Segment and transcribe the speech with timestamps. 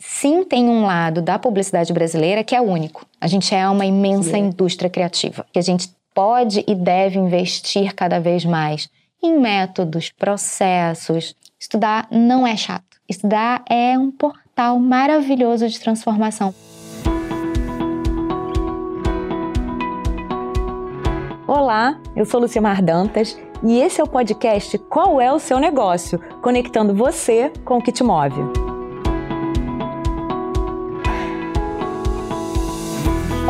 [0.00, 3.06] sim tem um lado da publicidade brasileira que é único.
[3.20, 8.18] A gente é uma imensa indústria criativa, que a gente pode e deve investir cada
[8.18, 8.88] vez mais
[9.22, 11.36] em métodos, processos.
[11.58, 12.84] Estudar não é chato.
[13.06, 16.54] Estudar é um portal maravilhoso de transformação.
[21.46, 26.18] Olá, eu sou Lucimar Dantas e esse é o podcast Qual é o seu negócio?
[26.40, 28.69] Conectando você com o que te move.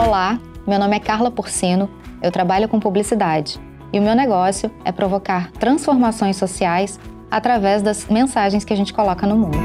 [0.03, 1.87] Olá, meu nome é Carla Porcino,
[2.23, 3.61] eu trabalho com publicidade
[3.93, 6.99] e o meu negócio é provocar transformações sociais
[7.31, 9.59] através das mensagens que a gente coloca no mundo.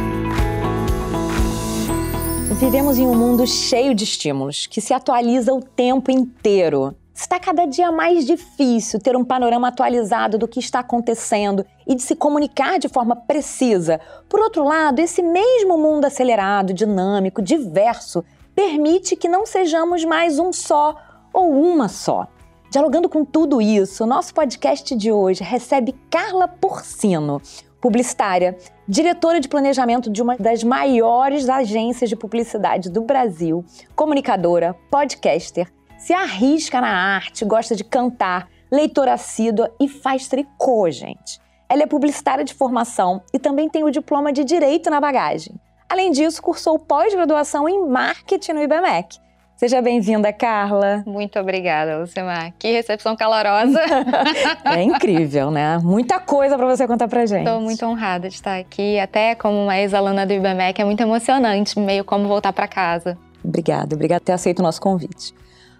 [2.60, 6.94] Vivemos em um mundo cheio de estímulos, que se atualiza o tempo inteiro.
[7.14, 12.02] Está cada dia mais difícil ter um panorama atualizado do que está acontecendo e de
[12.02, 14.02] se comunicar de forma precisa.
[14.28, 18.22] Por outro lado, esse mesmo mundo acelerado, dinâmico, diverso,
[18.56, 20.96] permite que não sejamos mais um só
[21.34, 22.28] ou uma só.
[22.72, 27.42] Dialogando com tudo isso, nosso podcast de hoje recebe Carla Porcino,
[27.82, 33.64] publicitária, diretora de planejamento de uma das maiores agências de publicidade do Brasil,
[33.96, 41.40] comunicadora, podcaster, se arrisca na arte, gosta de cantar, leitora assídua e faz tricô, gente.
[41.70, 45.56] Ela é publicitária de formação e também tem o diploma de Direito na bagagem.
[45.90, 49.20] Além disso, cursou pós-graduação em marketing no IBMEC.
[49.56, 51.02] Seja bem-vinda, Carla.
[51.06, 52.54] Muito obrigada, Lucimar.
[52.60, 53.80] Que recepção calorosa.
[54.66, 55.78] é incrível, né?
[55.78, 57.48] Muita coisa para você contar pra gente.
[57.48, 59.00] Estou muito honrada de estar aqui.
[59.00, 63.18] Até como uma ex-aluna do IBMEC, é muito emocionante, meio como voltar para casa.
[63.42, 65.34] Obrigada, obrigada por ter aceito o nosso convite.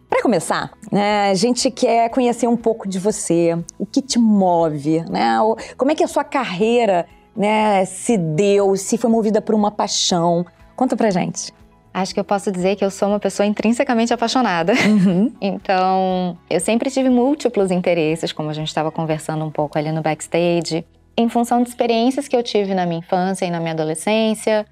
[0.10, 5.04] Para começar, né, a gente quer conhecer um pouco de você, o que te move,
[5.10, 5.38] né?
[5.76, 10.46] Como é que a sua carreira né, se deu, se foi movida por uma paixão.
[10.76, 11.54] Conta pra gente.
[11.94, 14.74] Acho que eu posso dizer que eu sou uma pessoa intrinsecamente apaixonada.
[14.74, 15.32] Uhum.
[15.40, 20.02] Então, eu sempre tive múltiplos interesses, como a gente estava conversando um pouco ali no
[20.02, 20.86] backstage,
[21.18, 24.66] em função de experiências que eu tive na minha infância e na minha adolescência,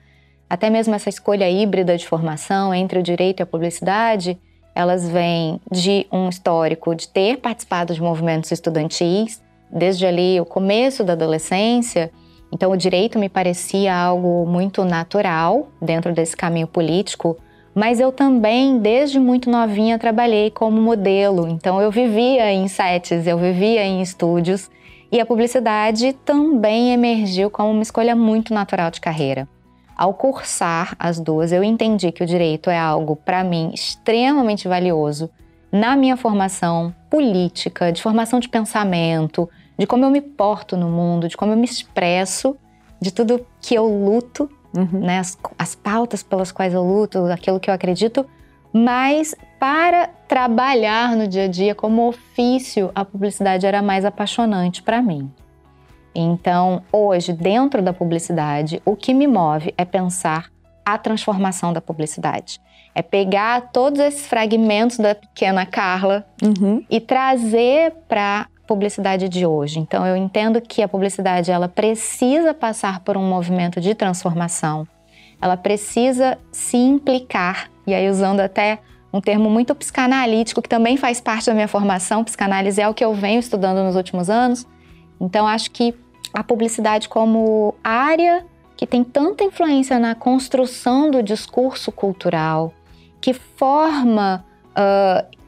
[0.50, 4.38] até mesmo essa escolha híbrida de formação entre o direito e a publicidade,
[4.76, 9.42] elas vêm de um histórico de ter participado de movimentos estudantis,
[9.72, 12.12] desde ali o começo da adolescência,
[12.54, 17.36] então, o direito me parecia algo muito natural dentro desse caminho político,
[17.74, 21.48] mas eu também, desde muito novinha, trabalhei como modelo.
[21.48, 24.70] Então, eu vivia em sets, eu vivia em estúdios
[25.12, 29.50] e a publicidade também emergiu como uma escolha muito natural de carreira.
[29.98, 35.28] Ao cursar as duas, eu entendi que o direito é algo, para mim, extremamente valioso
[35.72, 41.28] na minha formação política, de formação de pensamento, de como eu me porto no mundo,
[41.28, 42.56] de como eu me expresso,
[43.02, 45.00] de tudo que eu luto, uhum.
[45.00, 48.26] né, as, as pautas pelas quais eu luto, aquilo que eu acredito,
[48.72, 55.02] mas para trabalhar no dia a dia como ofício, a publicidade era mais apaixonante para
[55.02, 55.32] mim.
[56.16, 60.52] Então, hoje, dentro da publicidade, o que me move é pensar
[60.86, 62.60] a transformação da publicidade.
[62.94, 66.84] É pegar todos esses fragmentos da pequena Carla uhum.
[66.90, 69.80] e trazer para publicidade de hoje.
[69.80, 74.88] Então eu entendo que a publicidade ela precisa passar por um movimento de transformação.
[75.42, 78.80] Ela precisa se implicar e aí usando até
[79.12, 83.04] um termo muito psicanalítico que também faz parte da minha formação, psicanálise é o que
[83.04, 84.66] eu venho estudando nos últimos anos.
[85.20, 85.94] Então acho que
[86.34, 92.74] a publicidade como área que tem tanta influência na construção do discurso cultural,
[93.22, 94.44] que forma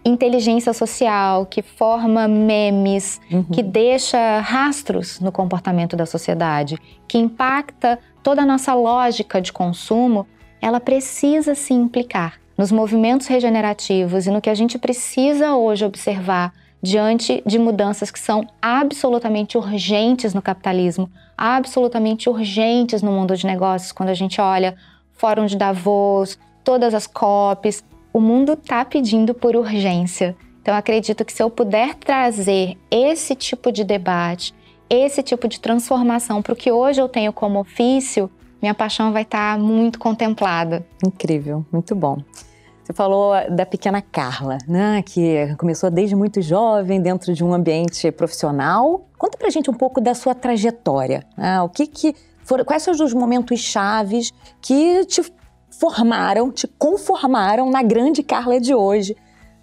[0.05, 3.43] inteligência social, que forma memes, uhum.
[3.45, 6.77] que deixa rastros no comportamento da sociedade,
[7.07, 10.27] que impacta toda a nossa lógica de consumo,
[10.61, 16.53] ela precisa se implicar nos movimentos regenerativos e no que a gente precisa hoje observar
[16.81, 23.91] diante de mudanças que são absolutamente urgentes no capitalismo, absolutamente urgentes no mundo de negócios,
[23.91, 24.75] quando a gente olha
[25.13, 27.84] Fórum de Davos, todas as COPs,
[28.16, 30.38] o mundo está pedindo por urgência.
[30.62, 34.56] Então, acredito que se eu puder trazer esse tipo de debate,
[34.90, 38.32] esse tipo de transformação para o que hoje eu tenho como ofício,
[38.62, 40.85] minha paixão vai estar tá muito contemplada.
[41.06, 42.20] Incrível, muito bom.
[42.82, 48.09] Você falou da pequena Carla, né, que começou desde muito jovem dentro de um ambiente
[48.14, 49.09] profissional.
[49.17, 51.26] Conta pra gente um pouco da sua trajetória.
[51.38, 51.62] Né?
[51.62, 52.16] O que que
[52.46, 54.32] foram, quais são os momentos chaves
[54.62, 55.22] que te
[55.79, 59.16] formaram, te conformaram na grande Carla de hoje,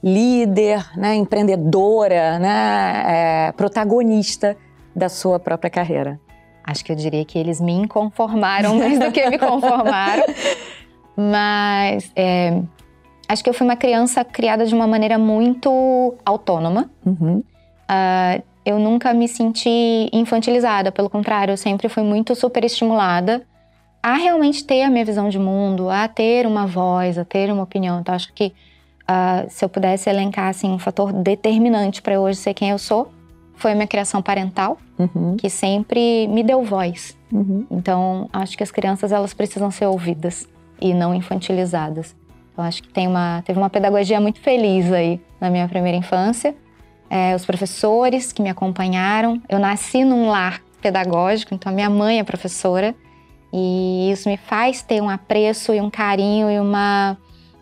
[0.02, 3.04] líder, né, empreendedora, né,
[3.48, 4.56] é, protagonista
[4.94, 6.20] da sua própria carreira?
[6.64, 10.24] Acho que eu diria que eles me inconformaram mais do que me conformaram.
[11.16, 12.62] Mas é,
[13.28, 16.90] acho que eu fui uma criança criada de uma maneira muito autônoma.
[17.04, 17.38] Uhum.
[17.38, 23.44] Uh, eu nunca me senti infantilizada, pelo contrário, eu sempre fui muito superestimulada
[24.02, 27.62] a realmente ter a minha visão de mundo, a ter uma voz, a ter uma
[27.62, 28.00] opinião.
[28.00, 28.52] Então, acho que
[29.02, 32.78] uh, se eu pudesse elencar assim, um fator determinante para eu hoje ser quem eu
[32.78, 33.12] sou,
[33.54, 35.36] foi a minha criação parental, uhum.
[35.36, 37.16] que sempre me deu voz.
[37.30, 37.64] Uhum.
[37.70, 40.48] Então, acho que as crianças elas precisam ser ouvidas
[40.80, 42.16] e não infantilizadas.
[42.52, 46.54] Então, acho que tem uma, teve uma pedagogia muito feliz aí na minha primeira infância.
[47.08, 49.40] É, os professores que me acompanharam.
[49.48, 52.94] Eu nasci num lar pedagógico, então a minha mãe é professora.
[53.52, 57.16] E isso me faz ter um apreço e um carinho e uma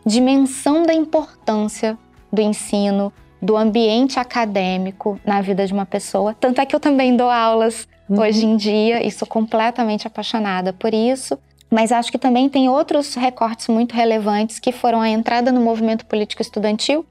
[0.06, 1.98] dimensão da importância
[2.32, 6.34] do ensino, do ambiente acadêmico na vida de uma pessoa.
[6.34, 8.20] Tanto é que eu também dou aulas uhum.
[8.20, 11.38] hoje em dia e sou completamente apaixonada por isso.
[11.70, 16.04] Mas acho que também tem outros recortes muito relevantes que foram a entrada no movimento
[16.04, 17.06] político estudantil,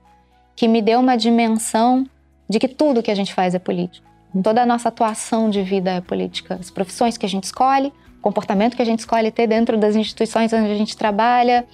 [0.54, 2.06] que me deu uma dimensão
[2.50, 4.06] de que tudo que a gente faz é político.
[4.44, 6.58] Toda a nossa atuação de vida é política.
[6.60, 10.52] As profissões que a gente escolhe, comportamento que a gente escolhe ter dentro das instituições
[10.54, 11.66] onde a gente trabalha.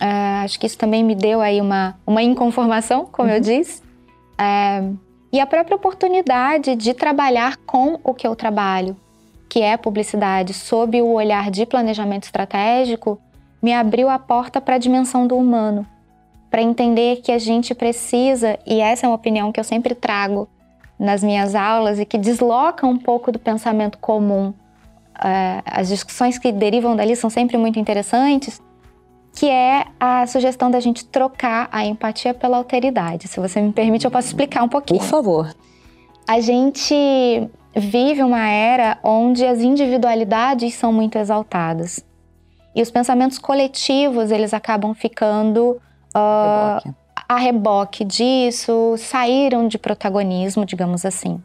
[0.00, 3.34] Uh, acho que isso também me deu aí uma, uma inconformação, como uhum.
[3.34, 3.82] eu disse.
[4.38, 4.96] Uh,
[5.32, 8.96] e a própria oportunidade de trabalhar com o que eu trabalho,
[9.48, 13.18] que é publicidade, sob o olhar de planejamento estratégico,
[13.62, 15.86] me abriu a porta para a dimensão do humano,
[16.50, 20.48] para entender que a gente precisa, e essa é uma opinião que eu sempre trago
[20.98, 24.54] nas minhas aulas e que desloca um pouco do pensamento comum
[25.18, 28.60] uh, as discussões que derivam dali são sempre muito interessantes,
[29.32, 33.28] que é a sugestão da gente trocar a empatia pela alteridade.
[33.28, 35.00] Se você me permite, eu posso explicar um pouquinho.
[35.00, 35.54] Por favor.
[36.26, 36.94] A gente
[37.74, 42.04] vive uma era onde as individualidades são muito exaltadas.
[42.74, 45.80] E os pensamentos coletivos, eles acabam ficando
[46.14, 46.94] uh, reboque.
[47.28, 51.42] a reboque disso, saíram de protagonismo, digamos assim.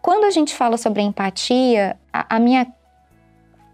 [0.00, 2.66] Quando a gente fala sobre empatia, a, a minha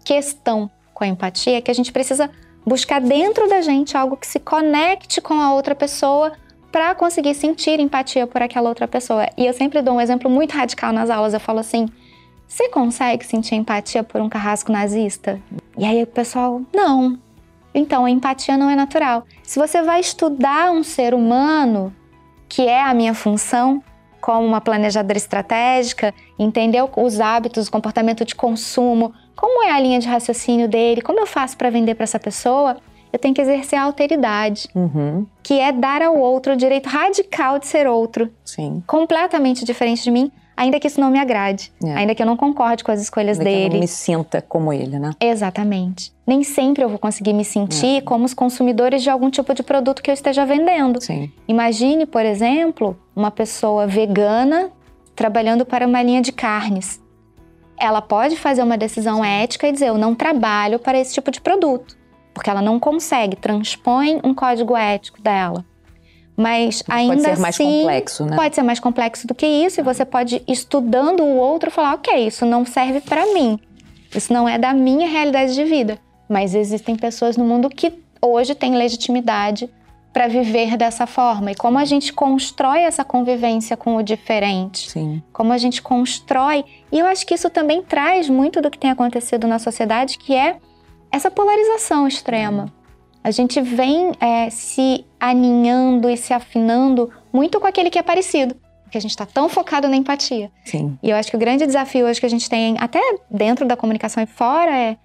[0.03, 2.29] questão com a empatia é que a gente precisa
[2.65, 6.33] buscar dentro da gente algo que se conecte com a outra pessoa
[6.71, 9.27] para conseguir sentir empatia por aquela outra pessoa.
[9.37, 11.33] E eu sempre dou um exemplo muito radical nas aulas.
[11.33, 11.87] Eu falo assim:
[12.47, 15.39] você consegue sentir empatia por um carrasco nazista?
[15.77, 17.17] E aí o pessoal, não.
[17.73, 19.23] Então a empatia não é natural.
[19.43, 21.93] Se você vai estudar um ser humano,
[22.47, 23.83] que é a minha função,
[24.19, 29.99] como uma planejadora estratégica, entender os hábitos, o comportamento de consumo, como é a linha
[29.99, 32.75] de raciocínio dele, como eu faço para vender para essa pessoa,
[33.11, 35.25] eu tenho que exercer a alteridade, uhum.
[35.41, 38.83] que é dar ao outro o direito radical de ser outro, Sim.
[38.85, 41.93] completamente diferente de mim, ainda que isso não me agrade, é.
[41.93, 43.61] ainda que eu não concorde com as escolhas ainda dele.
[43.61, 45.11] Que eu não me sinta como ele, né?
[45.21, 46.11] Exatamente.
[46.27, 48.01] Nem sempre eu vou conseguir me sentir é.
[48.01, 51.01] como os consumidores de algum tipo de produto que eu esteja vendendo.
[51.01, 51.31] Sim.
[51.47, 54.69] Imagine, por exemplo, uma pessoa vegana
[55.15, 56.99] trabalhando para uma linha de carnes.
[57.79, 61.39] Ela pode fazer uma decisão ética e dizer: eu não trabalho para esse tipo de
[61.39, 61.97] produto,
[62.33, 65.65] porque ela não consegue, transpõe um código ético dela.
[66.35, 68.35] Mas ainda pode ser assim, mais complexo, né?
[68.35, 72.27] Pode ser mais complexo do que isso, e você pode, estudando o outro, falar: ok,
[72.27, 73.59] isso não serve para mim.
[74.15, 75.99] Isso não é da minha realidade de vida.
[76.27, 79.69] Mas existem pessoas no mundo que hoje têm legitimidade
[80.11, 81.51] para viver dessa forma.
[81.51, 84.89] E como a gente constrói essa convivência com o diferente.
[84.89, 85.21] Sim.
[85.31, 86.65] Como a gente constrói.
[86.91, 90.33] E eu acho que isso também traz muito do que tem acontecido na sociedade, que
[90.33, 90.57] é
[91.11, 92.71] essa polarização extrema.
[93.23, 98.55] A gente vem é, se aninhando e se afinando muito com aquele que é parecido.
[98.83, 100.49] Porque a gente está tão focado na empatia.
[100.65, 100.97] Sim.
[101.03, 102.99] E eu acho que o grande desafio hoje que a gente tem, até
[103.29, 104.97] dentro da comunicação e fora, é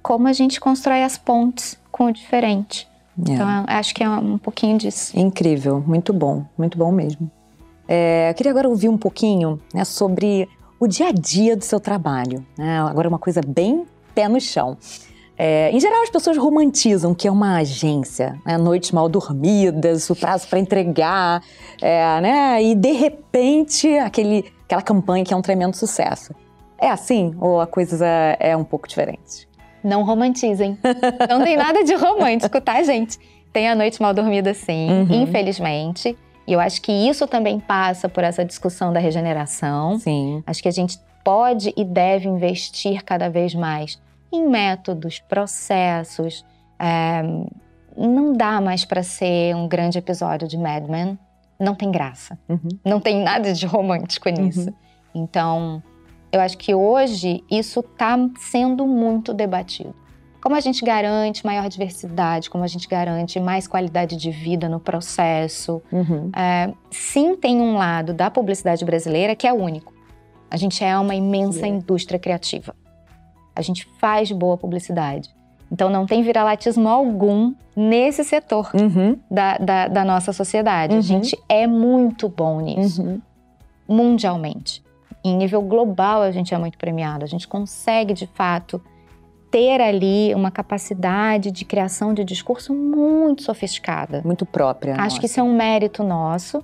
[0.00, 2.89] como a gente constrói as pontes com o diferente.
[3.18, 3.32] É.
[3.32, 5.18] Então, acho que é um pouquinho disso.
[5.18, 7.30] Incrível, muito bom, muito bom mesmo.
[7.88, 10.48] É, eu queria agora ouvir um pouquinho né, sobre
[10.78, 12.46] o dia a dia do seu trabalho.
[12.56, 12.78] Né?
[12.80, 14.78] Agora, uma coisa bem pé no chão.
[15.36, 18.58] É, em geral, as pessoas romantizam que é uma agência, né?
[18.58, 21.42] noites mal dormidas, o prazo para entregar,
[21.80, 22.62] é, né?
[22.62, 26.34] e de repente aquele, aquela campanha que é um tremendo sucesso.
[26.78, 28.06] É assim ou a coisa
[28.38, 29.48] é um pouco diferente?
[29.82, 30.78] Não romantizem.
[31.28, 33.18] Não tem nada de romântico, tá, gente?
[33.52, 35.22] Tem a noite mal dormida, sim, uhum.
[35.22, 36.16] infelizmente.
[36.46, 39.98] E eu acho que isso também passa por essa discussão da regeneração.
[39.98, 40.42] Sim.
[40.46, 44.00] Acho que a gente pode e deve investir cada vez mais
[44.32, 46.44] em métodos, processos.
[46.78, 47.22] É,
[47.96, 51.18] não dá mais para ser um grande episódio de Mad Men.
[51.58, 52.38] Não tem graça.
[52.48, 52.68] Uhum.
[52.84, 54.68] Não tem nada de romântico nisso.
[54.68, 54.74] Uhum.
[55.14, 55.82] Então,
[56.32, 59.94] eu acho que hoje isso está sendo muito debatido.
[60.42, 64.80] como a gente garante maior diversidade, como a gente garante mais qualidade de vida no
[64.80, 65.82] processo.
[65.92, 66.30] Uhum.
[66.34, 69.92] É, sim, tem um lado da publicidade brasileira que é único.
[70.50, 72.74] A gente é uma imensa indústria criativa.
[73.54, 75.28] A gente faz boa publicidade.
[75.70, 79.16] Então não tem viralatismo algum nesse setor uhum.
[79.30, 80.94] da, da, da, nossa sociedade.
[80.94, 80.98] Uhum.
[80.98, 83.20] A gente é muito bom nisso, uhum.
[83.86, 84.82] mundialmente.
[85.24, 87.24] Em nível global, a gente é muito premiado.
[87.24, 88.82] A gente consegue, de fato,
[89.50, 94.22] ter ali uma capacidade de criação de discurso muito sofisticada.
[94.24, 94.94] Muito própria.
[94.94, 95.20] Acho nossa.
[95.20, 96.62] que isso é um mérito nosso.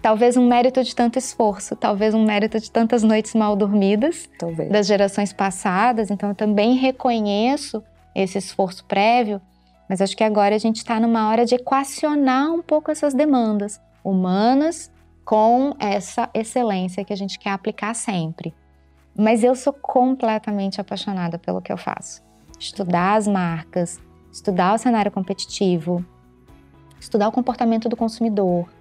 [0.00, 4.70] Talvez um mérito de tanto esforço, talvez um mérito de tantas noites mal dormidas talvez.
[4.70, 6.10] das gerações passadas.
[6.10, 7.82] Então, eu também reconheço
[8.14, 9.40] esse esforço prévio,
[9.88, 13.80] mas acho que agora a gente está numa hora de equacionar um pouco essas demandas
[14.04, 14.90] humanas
[15.28, 18.54] com essa excelência que a gente quer aplicar sempre.
[19.14, 22.22] Mas eu sou completamente apaixonada pelo que eu faço
[22.58, 24.00] estudar as marcas,
[24.32, 26.02] estudar o cenário competitivo,
[26.98, 28.72] estudar o comportamento do consumidor,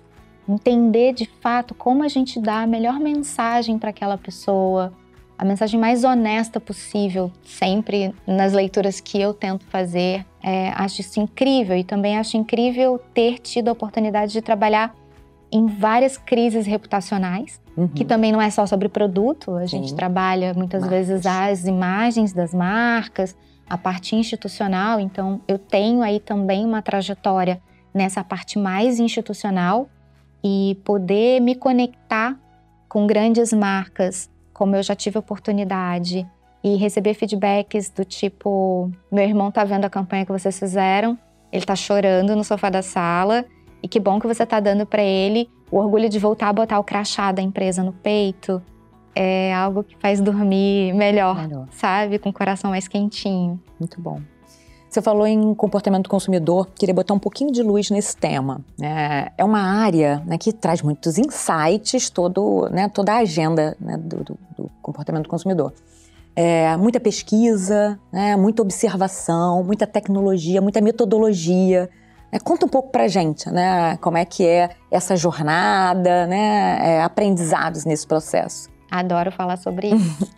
[0.48, 4.94] entender de fato como a gente dá a melhor mensagem para aquela pessoa,
[5.38, 10.25] a mensagem mais honesta possível, sempre nas leituras que eu tento fazer.
[10.42, 14.96] É, acho isso incrível e também acho incrível ter tido a oportunidade de trabalhar
[15.51, 17.88] em várias crises reputacionais, uhum.
[17.88, 19.80] que também não é só sobre produto, a Sim.
[19.80, 21.08] gente trabalha muitas Marcas.
[21.08, 23.36] vezes as imagens das marcas,
[23.70, 27.62] a parte institucional, então eu tenho aí também uma trajetória
[27.94, 29.89] nessa parte mais institucional
[30.44, 32.38] e poder me conectar
[32.88, 36.25] com grandes marcas, como eu já tive oportunidade,
[36.63, 41.18] e receber feedbacks do tipo: meu irmão tá vendo a campanha que vocês fizeram,
[41.51, 43.46] ele tá chorando no sofá da sala,
[43.81, 46.79] e que bom que você tá dando para ele o orgulho de voltar a botar
[46.79, 48.62] o crachá da empresa no peito
[49.13, 52.19] é algo que faz dormir melhor, melhor, sabe?
[52.19, 53.60] Com o coração mais quentinho.
[53.79, 54.22] Muito bom.
[54.89, 58.62] Você falou em comportamento do consumidor, queria botar um pouquinho de luz nesse tema.
[58.81, 63.98] É, é uma área né, que traz muitos insights, todo, né, toda a agenda né,
[63.98, 65.74] do, do, do, comportamento do consumidor.
[66.36, 71.89] É, muita pesquisa, né, muita observação, muita tecnologia, muita metodologia.
[72.31, 77.01] É, conta um pouco pra gente, né, como é que é essa jornada, né, é,
[77.01, 78.69] aprendizados nesse processo.
[78.91, 80.27] Adoro falar sobre isso.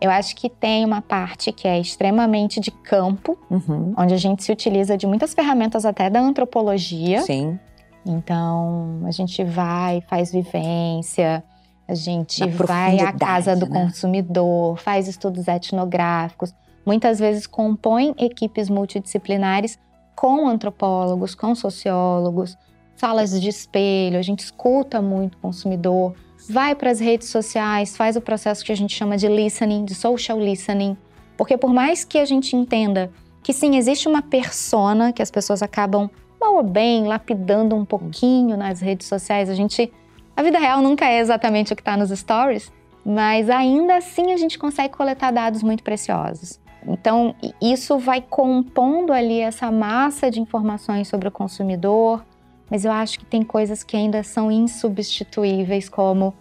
[0.00, 3.94] Eu acho que tem uma parte que é extremamente de campo, uhum.
[3.96, 7.22] onde a gente se utiliza de muitas ferramentas até da antropologia.
[7.22, 7.58] Sim.
[8.04, 11.42] Então, a gente vai, faz vivência,
[11.88, 13.84] a gente vai à casa do né?
[13.84, 16.54] consumidor, faz estudos etnográficos,
[16.84, 19.78] muitas vezes compõe equipes multidisciplinares
[20.16, 22.56] com antropólogos, com sociólogos,
[22.96, 26.14] salas de espelho, a gente escuta muito o consumidor,
[26.48, 29.94] vai para as redes sociais, faz o processo que a gente chama de listening, de
[29.94, 30.96] social listening,
[31.36, 35.62] porque por mais que a gente entenda que sim, existe uma persona que as pessoas
[35.62, 39.92] acabam mal ou bem lapidando um pouquinho nas redes sociais, a gente
[40.34, 42.70] a vida real nunca é exatamente o que está nos stories,
[43.04, 46.60] mas ainda assim a gente consegue coletar dados muito preciosos.
[46.86, 52.24] Então, isso vai compondo ali essa massa de informações sobre o consumidor,
[52.70, 56.32] mas eu acho que tem coisas que ainda são insubstituíveis, como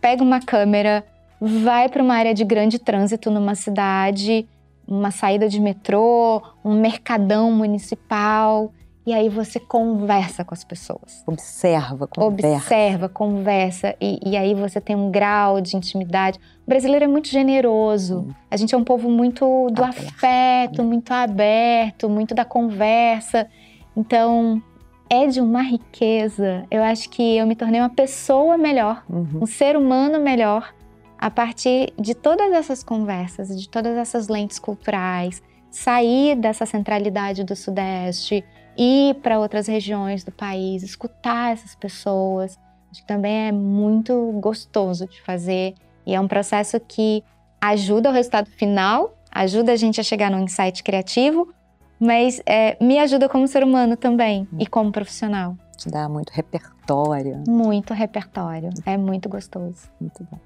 [0.00, 1.04] pega uma câmera,
[1.40, 4.48] vai para uma área de grande trânsito numa cidade,
[4.86, 8.72] uma saída de metrô, um mercadão municipal,
[9.06, 11.24] e aí você conversa com as pessoas.
[11.26, 12.56] Observa, conversa.
[12.56, 16.38] Observa, conversa, e, e aí você tem um grau de intimidade.
[16.66, 18.20] O brasileiro é muito generoso.
[18.20, 18.34] Hum.
[18.50, 20.08] A gente é um povo muito do aberto.
[20.08, 23.48] afeto, muito aberto, muito da conversa.
[23.96, 24.62] Então,
[25.08, 26.64] é de uma riqueza.
[26.70, 29.40] Eu acho que eu me tornei uma pessoa melhor, uhum.
[29.42, 30.74] um ser humano melhor,
[31.18, 37.56] a partir de todas essas conversas, de todas essas lentes culturais, sair dessa centralidade do
[37.56, 38.44] Sudeste,
[38.80, 42.58] ir para outras regiões do país, escutar essas pessoas.
[42.90, 45.74] Acho que também é muito gostoso de fazer
[46.06, 47.22] e é um processo que
[47.60, 51.52] ajuda o resultado final, ajuda a gente a chegar num insight criativo,
[52.00, 55.54] mas é, me ajuda como ser humano também e como profissional.
[55.76, 57.44] Te dá muito repertório.
[57.46, 58.70] Muito repertório.
[58.86, 59.90] É muito gostoso.
[60.00, 60.38] Muito bom.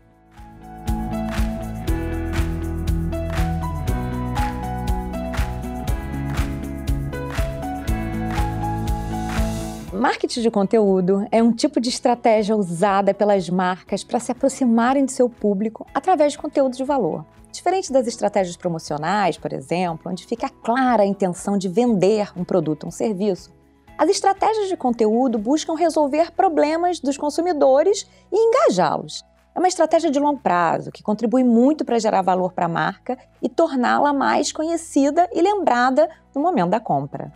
[9.95, 15.11] Marketing de conteúdo é um tipo de estratégia usada pelas marcas para se aproximarem do
[15.13, 17.25] seu público através de conteúdo de valor.
[17.53, 22.89] Diferente das estratégias promocionais, por exemplo, onde fica clara a intenção de vender um produto,
[22.89, 23.53] um serviço,
[23.97, 29.25] as estratégias de conteúdo buscam resolver problemas dos consumidores e engajá-los.
[29.55, 33.17] É uma estratégia de longo prazo que contribui muito para gerar valor para a marca
[33.41, 37.33] e torná-la mais conhecida e lembrada no momento da compra.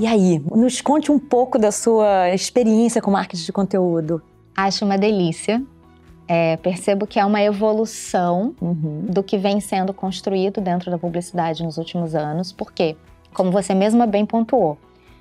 [0.00, 4.20] E aí, nos conte um pouco da sua experiência com marketing de conteúdo.
[4.56, 5.62] Acho uma delícia.
[6.26, 9.06] É, percebo que é uma evolução uhum.
[9.08, 12.96] do que vem sendo construído dentro da publicidade nos últimos anos, porque,
[13.32, 14.78] como você mesma bem pontuou,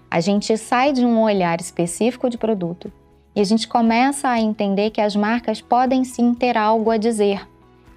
[0.09, 2.91] a gente sai de um olhar específico de produto
[3.35, 7.47] e a gente começa a entender que as marcas podem sim ter algo a dizer.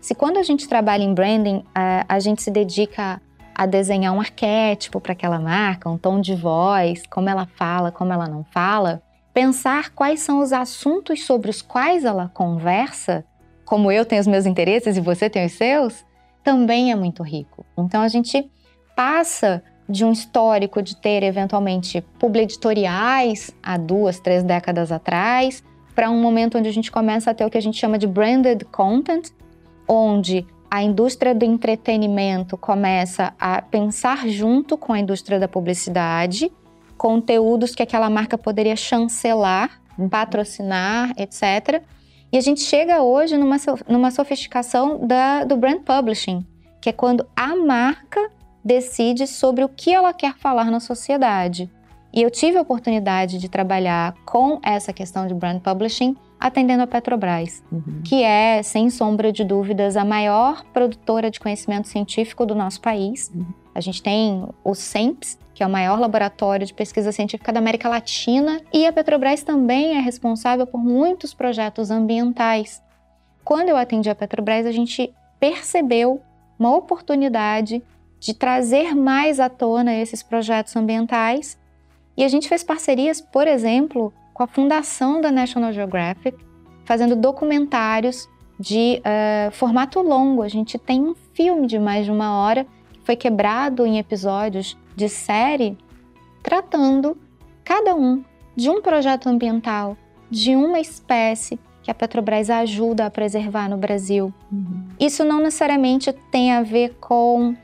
[0.01, 3.21] Se quando a gente trabalha em branding, a, a gente se dedica
[3.59, 8.13] a desenhar um arquétipo para aquela marca, um tom de voz, como ela fala, como
[8.13, 9.01] ela não fala,
[9.33, 13.25] pensar quais são os assuntos sobre os quais ela conversa,
[13.65, 16.05] como eu tenho os meus interesses e você tem os seus,
[16.45, 17.65] também é muito rico.
[17.79, 18.51] Então a gente
[18.95, 26.21] passa de um histórico de ter eventualmente editoriais há duas, três décadas atrás, para um
[26.21, 29.31] momento onde a gente começa a ter o que a gente chama de branded content,
[29.89, 36.51] onde a indústria do entretenimento começa a pensar junto com a indústria da publicidade
[36.97, 39.81] conteúdos que aquela marca poderia chancelar,
[40.11, 41.83] patrocinar, etc.
[42.33, 43.57] E a gente chega hoje numa,
[43.89, 46.45] numa sofisticação da, do brand publishing,
[46.81, 48.31] que é quando a marca
[48.65, 51.71] decide sobre o que ela quer falar na sociedade.
[52.13, 56.87] E eu tive a oportunidade de trabalhar com essa questão de brand publishing atendendo a
[56.87, 58.03] Petrobras, uhum.
[58.05, 63.33] que é, sem sombra de dúvidas, a maior produtora de conhecimento científico do nosso país.
[63.35, 63.47] Uhum.
[63.75, 67.89] A gente tem o SEMPS, que é o maior laboratório de pesquisa científica da América
[67.89, 72.83] Latina, e a Petrobras também é responsável por muitos projetos ambientais.
[73.45, 76.21] Quando eu atendi a Petrobras, a gente percebeu
[76.59, 77.83] uma oportunidade
[78.19, 81.59] de trazer mais à tona esses projetos ambientais
[82.17, 86.37] e a gente fez parcerias, por exemplo, com a fundação da National Geographic,
[86.85, 88.29] fazendo documentários
[88.61, 90.43] de uh, formato longo.
[90.43, 94.77] A gente tem um filme de mais de uma hora que foi quebrado em episódios
[94.95, 95.79] de série,
[96.43, 97.17] tratando
[97.65, 98.23] cada um
[98.55, 99.97] de um projeto ambiental,
[100.31, 104.35] de uma espécie que a Petrobras ajuda a preservar no Brasil.
[104.53, 104.87] Uhum.
[105.01, 107.57] Isso não necessariamente tem a ver com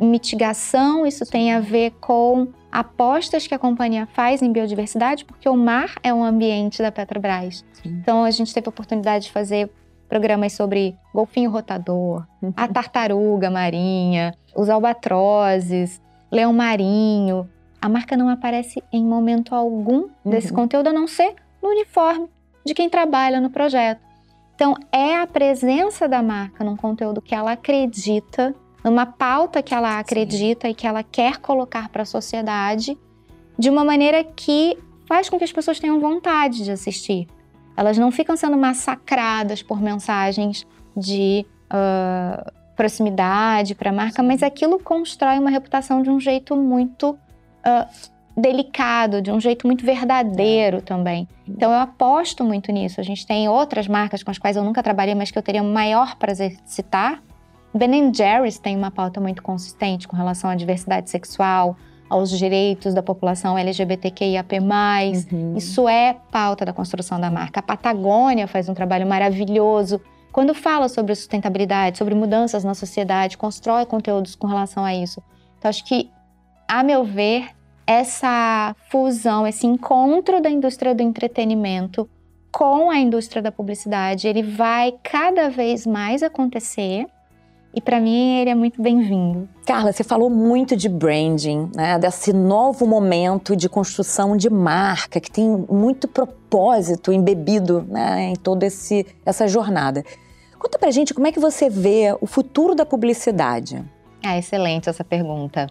[0.00, 5.56] mitigação, isso tem a ver com apostas que a companhia faz em biodiversidade, porque o
[5.56, 7.64] mar é um ambiente da Petrobras.
[7.72, 8.00] Sim.
[8.00, 9.70] Então a gente teve a oportunidade de fazer
[10.08, 12.52] programas sobre golfinho rotador, uhum.
[12.56, 17.48] a tartaruga marinha, os albatrozes, leão marinho.
[17.80, 20.56] A marca não aparece em momento algum desse uhum.
[20.56, 21.32] conteúdo, a não ser
[21.62, 22.28] no uniforme
[22.66, 24.00] de quem trabalha no projeto.
[24.56, 29.98] Então, é a presença da marca num conteúdo que ela acredita, numa pauta que ela
[29.98, 30.72] acredita Sim.
[30.72, 32.96] e que ela quer colocar para a sociedade,
[33.58, 37.26] de uma maneira que faz com que as pessoas tenham vontade de assistir.
[37.76, 40.66] Elas não ficam sendo massacradas por mensagens
[40.96, 47.10] de uh, proximidade para a marca, mas aquilo constrói uma reputação de um jeito muito
[47.10, 51.28] uh, delicado, de um jeito muito verdadeiro também.
[51.48, 53.00] Então eu aposto muito nisso.
[53.00, 55.62] A gente tem outras marcas com as quais eu nunca trabalhei, mas que eu teria
[55.62, 57.22] o maior prazer de citar.
[57.74, 61.76] Ben Jerry's tem uma pauta muito consistente com relação à diversidade sexual,
[62.08, 64.60] aos direitos da população LGBTQIAP+.
[64.60, 65.56] Uhum.
[65.56, 67.60] Isso é pauta da construção da marca.
[67.60, 70.00] A Patagônia faz um trabalho maravilhoso
[70.34, 75.22] quando fala sobre sustentabilidade, sobre mudanças na sociedade, constrói conteúdos com relação a isso.
[75.56, 76.10] Então, acho que,
[76.66, 77.50] a meu ver,
[77.86, 82.10] essa fusão, esse encontro da indústria do entretenimento
[82.50, 87.06] com a indústria da publicidade, ele vai cada vez mais acontecer.
[87.74, 89.48] E para mim ele é muito bem-vindo.
[89.66, 91.98] Carla, você falou muito de branding, né?
[91.98, 98.26] desse novo momento de construção de marca que tem muito propósito embebido né?
[98.30, 100.04] em toda essa jornada.
[100.56, 103.84] Conta pra gente como é que você vê o futuro da publicidade.
[104.22, 105.66] Ah, excelente essa pergunta.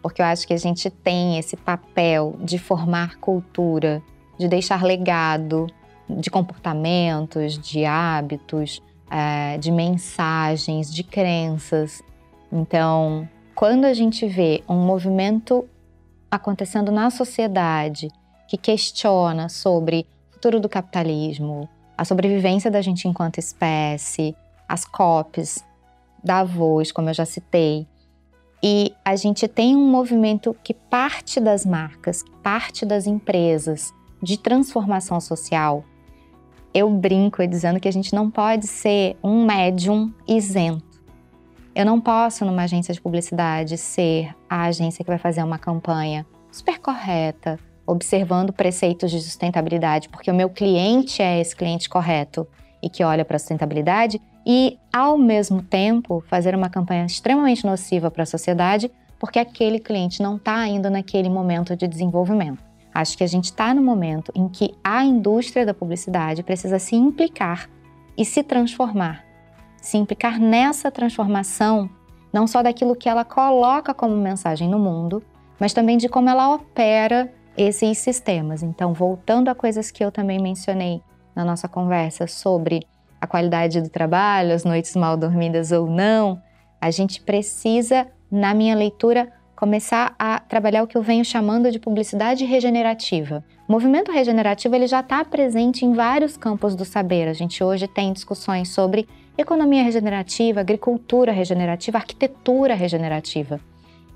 [0.00, 4.02] Porque eu acho que a gente tem esse papel de formar cultura,
[4.38, 5.66] de deixar legado
[6.08, 12.02] de comportamentos, de hábitos, é, de mensagens, de crenças.
[12.50, 15.68] Então, quando a gente vê um movimento
[16.30, 18.08] acontecendo na sociedade
[18.48, 24.34] que questiona sobre o futuro do capitalismo, a sobrevivência da gente enquanto espécie,
[24.66, 25.62] as COPs,
[26.24, 27.86] Davos, como eu já citei.
[28.62, 35.20] E a gente tem um movimento que parte das marcas, parte das empresas, de transformação
[35.20, 35.84] social.
[36.74, 41.02] Eu brinco dizendo que a gente não pode ser um médium isento.
[41.74, 46.26] Eu não posso, numa agência de publicidade, ser a agência que vai fazer uma campanha
[46.50, 52.46] super correta, observando preceitos de sustentabilidade, porque o meu cliente é esse cliente correto
[52.82, 58.10] e que olha para a sustentabilidade, e ao mesmo tempo fazer uma campanha extremamente nociva
[58.10, 62.71] para a sociedade, porque aquele cliente não está ainda naquele momento de desenvolvimento.
[62.94, 66.94] Acho que a gente está no momento em que a indústria da publicidade precisa se
[66.94, 67.68] implicar
[68.16, 69.24] e se transformar.
[69.80, 71.88] Se implicar nessa transformação,
[72.32, 75.22] não só daquilo que ela coloca como mensagem no mundo,
[75.58, 78.62] mas também de como ela opera esses sistemas.
[78.62, 81.02] Então, voltando a coisas que eu também mencionei
[81.34, 82.86] na nossa conversa sobre
[83.20, 86.42] a qualidade do trabalho, as noites mal dormidas ou não,
[86.80, 91.78] a gente precisa, na minha leitura, começar a trabalhar o que eu venho chamando de
[91.78, 93.44] publicidade regenerativa.
[93.68, 97.28] O movimento regenerativo ele já está presente em vários campos do saber.
[97.28, 103.60] A gente hoje tem discussões sobre economia regenerativa, agricultura regenerativa, arquitetura regenerativa.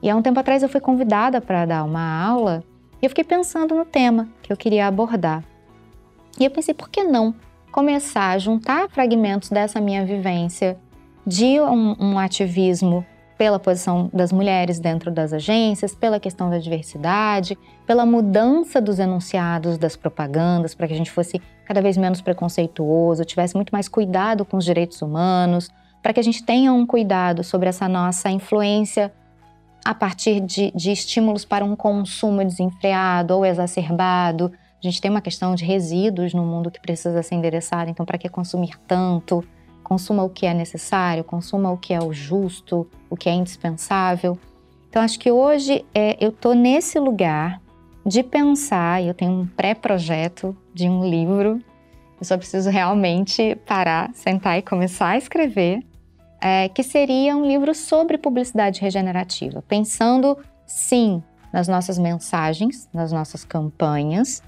[0.02, 2.64] E há um tempo atrás eu fui convidada para dar uma aula
[3.00, 5.44] e eu fiquei pensando no tema que eu queria abordar.
[6.40, 7.32] E eu pensei, por que não
[7.70, 10.76] começar a juntar fragmentos dessa minha vivência
[11.24, 13.06] de um, um ativismo
[13.36, 19.76] pela posição das mulheres dentro das agências, pela questão da diversidade, pela mudança dos enunciados
[19.76, 24.44] das propagandas, para que a gente fosse cada vez menos preconceituoso, tivesse muito mais cuidado
[24.44, 25.68] com os direitos humanos,
[26.02, 29.12] para que a gente tenha um cuidado sobre essa nossa influência
[29.84, 34.50] a partir de, de estímulos para um consumo desenfreado ou exacerbado,
[34.82, 38.18] a gente tem uma questão de resíduos no mundo que precisa ser endereçada, então para
[38.18, 39.44] que consumir tanto?
[39.86, 44.36] Consuma o que é necessário, consuma o que é o justo, o que é indispensável.
[44.90, 47.62] Então acho que hoje é, eu estou nesse lugar
[48.04, 51.62] de pensar, eu tenho um pré-projeto de um livro,
[52.18, 55.86] eu só preciso realmente parar, sentar e começar a escrever,
[56.42, 61.22] é, que seria um livro sobre publicidade regenerativa, pensando sim
[61.52, 64.42] nas nossas mensagens, nas nossas campanhas,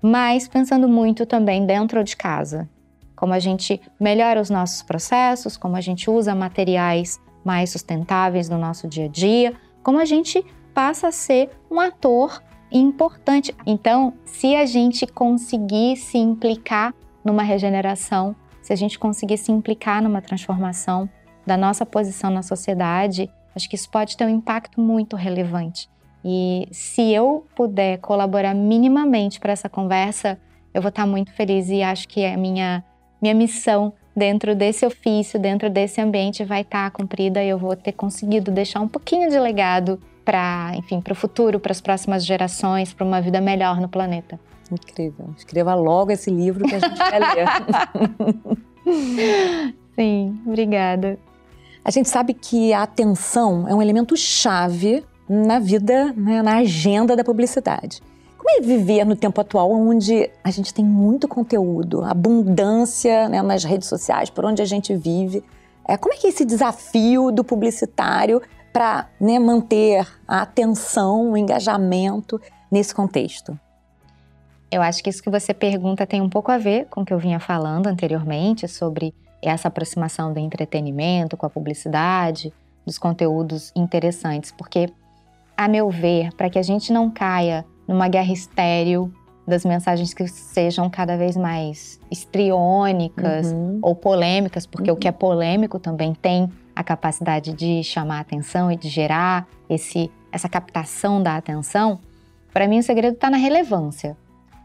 [0.00, 2.68] mas pensando muito também dentro de casa.
[3.14, 8.58] Como a gente melhora os nossos processos, como a gente usa materiais mais sustentáveis no
[8.58, 13.54] nosso dia a dia, como a gente passa a ser um ator importante.
[13.64, 16.92] Então, se a gente conseguir se implicar
[17.24, 21.08] numa regeneração, se a gente conseguir se implicar numa transformação
[21.46, 25.88] da nossa posição na sociedade, acho que isso pode ter um impacto muito relevante.
[26.24, 30.40] E se eu puder colaborar minimamente para essa conversa,
[30.72, 32.82] eu vou estar muito feliz e acho que a minha,
[33.24, 37.92] minha missão dentro desse ofício, dentro desse ambiente vai estar cumprida e eu vou ter
[37.92, 42.92] conseguido deixar um pouquinho de legado para, enfim, para o futuro, para as próximas gerações,
[42.92, 44.38] para uma vida melhor no planeta.
[44.70, 45.30] Incrível.
[45.38, 47.46] Escreva logo esse livro que a gente vai ler.
[49.96, 51.18] Sim, obrigada.
[51.82, 57.16] A gente sabe que a atenção é um elemento chave na vida, né, na agenda
[57.16, 58.02] da publicidade.
[58.44, 63.64] Como é viver no tempo atual, onde a gente tem muito conteúdo, abundância né, nas
[63.64, 65.42] redes sociais, por onde a gente vive?
[65.88, 71.38] É, como é que é esse desafio do publicitário para né, manter a atenção, o
[71.38, 72.38] engajamento
[72.70, 73.58] nesse contexto?
[74.70, 77.14] Eu acho que isso que você pergunta tem um pouco a ver com o que
[77.14, 82.52] eu vinha falando anteriormente sobre essa aproximação do entretenimento com a publicidade,
[82.84, 84.90] dos conteúdos interessantes, porque
[85.56, 89.12] a meu ver, para que a gente não caia numa guerra estéril
[89.46, 93.78] das mensagens que sejam cada vez mais estriônicas uhum.
[93.82, 94.96] ou polêmicas, porque uhum.
[94.96, 95.16] o que é uhum.
[95.16, 101.22] polêmico também tem a capacidade de chamar a atenção e de gerar esse, essa captação
[101.22, 102.00] da atenção.
[102.52, 104.16] Para mim, o segredo está na relevância.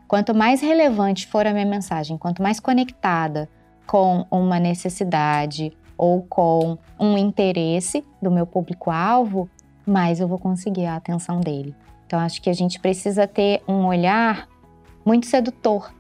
[0.08, 3.48] Quanto mais relevante for a minha mensagem, quanto mais conectada
[3.86, 9.50] com uma necessidade ou com um interesse do meu público-alvo,
[9.86, 11.76] mais eu vou conseguir a atenção dele.
[12.10, 14.50] Então acho que a gente precisa ter um olhar
[15.06, 15.94] muito sedutor,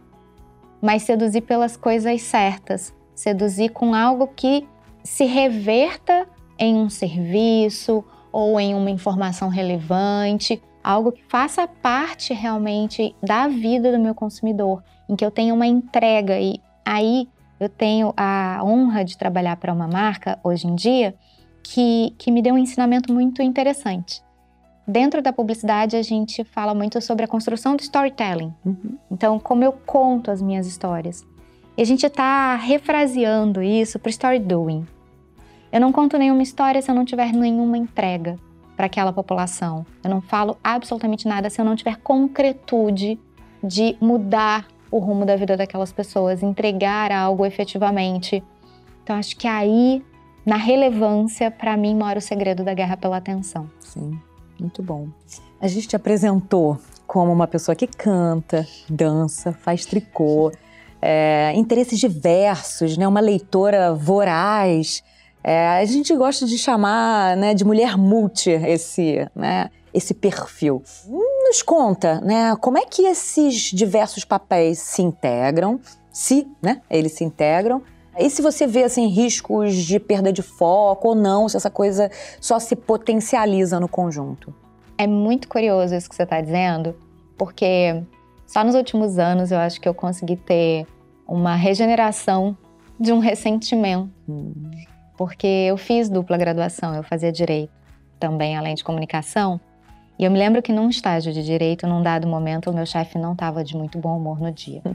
[0.81, 4.67] mas seduzir pelas coisas certas, seduzir com algo que
[5.03, 13.15] se reverta em um serviço ou em uma informação relevante, algo que faça parte realmente
[13.21, 18.15] da vida do meu consumidor, em que eu tenha uma entrega e aí eu tenho
[18.17, 21.13] a honra de trabalhar para uma marca hoje em dia
[21.61, 24.27] que, que me deu um ensinamento muito interessante.
[24.89, 28.51] Dentro da publicidade, a gente fala muito sobre a construção do storytelling.
[28.65, 28.97] Uhum.
[29.11, 31.23] Então, como eu conto as minhas histórias.
[31.77, 34.87] E a gente está refraseando isso para story doing.
[35.71, 38.35] Eu não conto nenhuma história se eu não tiver nenhuma entrega
[38.75, 39.85] para aquela população.
[40.03, 43.19] Eu não falo absolutamente nada se eu não tiver concretude
[43.63, 48.43] de mudar o rumo da vida daquelas pessoas, entregar algo efetivamente.
[49.03, 50.03] Então, acho que aí
[50.43, 53.69] na relevância, para mim, mora o segredo da guerra pela atenção.
[53.79, 54.19] Sim.
[54.59, 55.07] Muito bom.
[55.61, 60.51] A gente te apresentou como uma pessoa que canta, dança, faz tricô,
[61.01, 63.07] é, interesses diversos, né?
[63.07, 65.03] Uma leitora voraz.
[65.43, 70.83] É, a gente gosta de chamar né, de mulher multi esse, né, esse perfil.
[71.07, 72.55] Nos conta, né?
[72.57, 75.79] Como é que esses diversos papéis se integram?
[76.11, 76.81] Se, né?
[76.89, 77.81] Eles se integram.
[78.17, 82.09] E se você vê assim riscos de perda de foco ou não, se essa coisa
[82.41, 84.53] só se potencializa no conjunto?
[84.97, 86.95] É muito curioso isso que você está dizendo,
[87.37, 88.03] porque
[88.45, 90.85] só nos últimos anos eu acho que eu consegui ter
[91.27, 92.57] uma regeneração
[92.99, 94.09] de um ressentimento.
[94.27, 94.53] Hum.
[95.17, 97.71] Porque eu fiz dupla graduação, eu fazia direito
[98.19, 99.59] também, além de comunicação.
[100.17, 103.17] E eu me lembro que num estágio de direito, num dado momento, o meu chefe
[103.17, 104.81] não estava de muito bom humor no dia.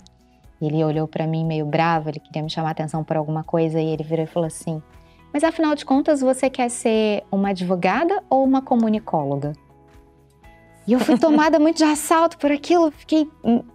[0.60, 3.80] Ele olhou para mim meio bravo, ele queria me chamar a atenção por alguma coisa
[3.80, 4.82] e ele virou e falou assim:
[5.32, 9.52] Mas afinal de contas, você quer ser uma advogada ou uma comunicóloga?
[10.86, 13.28] E eu fui tomada muito de assalto por aquilo, fiquei,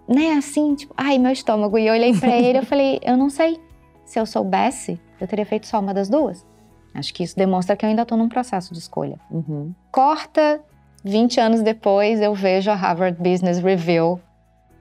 [0.08, 1.78] né, assim, tipo, ai, meu estômago.
[1.78, 3.60] E eu olhei para ele e falei, eu não sei.
[4.04, 6.44] Se eu soubesse, eu teria feito só uma das duas.
[6.94, 9.18] Acho que isso demonstra que eu ainda estou num processo de escolha.
[9.30, 9.72] Uhum.
[9.92, 10.60] Corta,
[11.04, 14.20] 20 anos depois, eu vejo a Harvard Business Review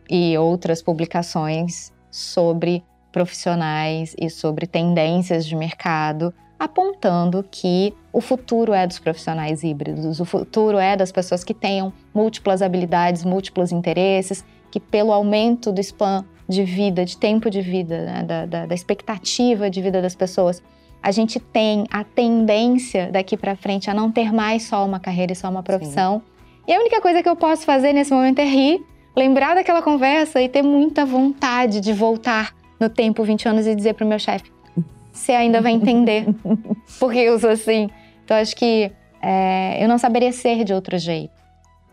[0.09, 8.85] e outras publicações sobre profissionais e sobre tendências de mercado apontando que o futuro é
[8.85, 14.79] dos profissionais híbridos, o futuro é das pessoas que tenham múltiplas habilidades, múltiplos interesses, que
[14.79, 19.69] pelo aumento do span de vida, de tempo de vida, né, da, da, da, expectativa
[19.69, 20.61] de vida das pessoas,
[21.01, 25.31] a gente tem a tendência daqui para frente a não ter mais só uma carreira
[25.31, 26.19] e só uma profissão.
[26.19, 26.23] Sim.
[26.67, 28.85] E a única coisa que eu posso fazer nesse momento é rir,
[29.19, 33.93] lembrar daquela conversa e ter muita vontade de voltar no tempo 20 anos e dizer
[33.93, 34.49] para o meu chefe:
[35.11, 36.25] você ainda vai entender
[36.99, 37.89] porque eu sou assim.
[38.23, 41.33] Então, acho que é, eu não saberia ser de outro jeito.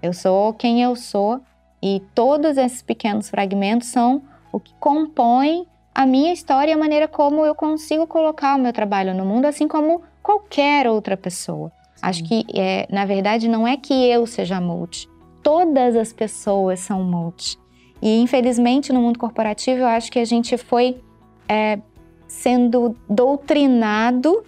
[0.00, 1.40] Eu sou quem eu sou
[1.82, 7.08] e todos esses pequenos fragmentos são o que compõem a minha história e a maneira
[7.08, 11.72] como eu consigo colocar o meu trabalho no mundo, assim como qualquer outra pessoa.
[11.94, 12.00] Sim.
[12.02, 15.08] Acho que, é, na verdade, não é que eu seja multi.
[15.46, 17.56] Todas as pessoas são multi.
[18.02, 21.00] E, infelizmente, no mundo corporativo, eu acho que a gente foi
[21.48, 21.78] é,
[22.26, 24.42] sendo doutrinado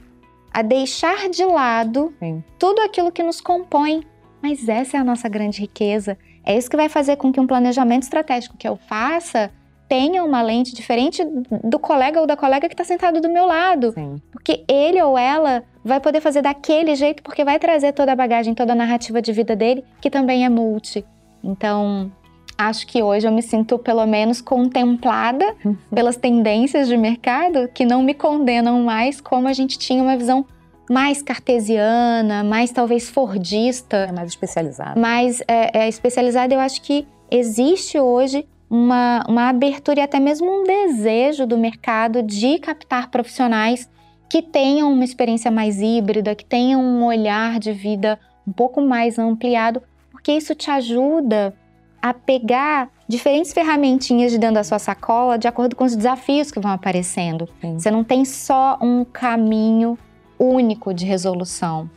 [0.53, 2.43] a deixar de lado Sim.
[2.59, 4.05] tudo aquilo que nos compõe.
[4.43, 6.19] Mas essa é a nossa grande riqueza.
[6.45, 9.53] É isso que vai fazer com que um planejamento estratégico que eu faça
[9.89, 11.25] tenha uma lente diferente
[11.65, 13.93] do colega ou da colega que está sentado do meu lado.
[13.93, 14.21] Sim.
[14.31, 18.55] Porque ele ou ela vai poder fazer daquele jeito, porque vai trazer toda a bagagem,
[18.55, 21.05] toda a narrativa de vida dele, que também é multi.
[21.43, 22.13] Então,
[22.59, 25.77] acho que hoje eu me sinto pelo menos contemplada uhum.
[25.95, 30.45] pelas tendências de mercado que não me condenam mais como a gente tinha uma visão
[30.91, 33.97] mais cartesiana, mais talvez fordista.
[34.09, 35.01] É mais especializada.
[35.01, 40.47] Mais é, é especializada, eu acho que existe hoje uma, uma abertura e até mesmo
[40.47, 43.89] um desejo do mercado de captar profissionais
[44.29, 49.19] que tenham uma experiência mais híbrida, que tenham um olhar de vida um pouco mais
[49.19, 51.55] ampliado, porque isso te ajuda
[52.01, 56.61] a pegar diferentes ferramentinhas de dentro da sua sacola de acordo com os desafios que
[56.61, 57.49] vão aparecendo.
[57.61, 57.79] Sim.
[57.79, 59.99] Você não tem só um caminho
[60.39, 61.91] único de resolução.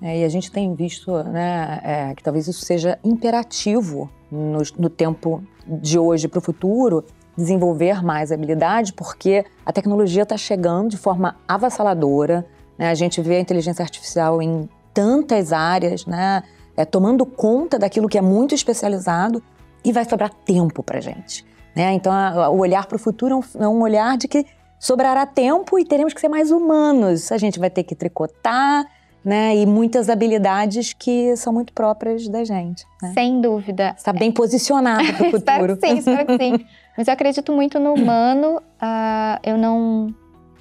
[0.00, 4.88] É, e a gente tem visto né, é, que talvez isso seja imperativo no, no
[4.88, 7.04] tempo de hoje para o futuro,
[7.36, 12.44] desenvolver mais habilidade, porque a tecnologia está chegando de forma avassaladora.
[12.76, 12.88] Né?
[12.88, 16.42] A gente vê a inteligência artificial em tantas áreas, né?
[16.76, 19.42] é, tomando conta daquilo que é muito especializado
[19.84, 21.46] e vai sobrar tempo para gente.
[21.76, 21.92] Né?
[21.92, 24.44] Então, a, o olhar para o futuro é um, é um olhar de que
[24.80, 27.30] sobrará tempo e teremos que ser mais humanos.
[27.30, 28.86] A gente vai ter que tricotar,
[29.28, 29.54] né?
[29.54, 32.84] E muitas habilidades que são muito próprias da gente.
[33.02, 33.12] Né?
[33.12, 33.94] Sem dúvida.
[33.96, 35.36] Está bem posicionado para o futuro.
[35.36, 36.66] espero que sim, espero que sim.
[36.96, 38.56] Mas eu acredito muito no humano.
[38.56, 40.14] Uh, eu não,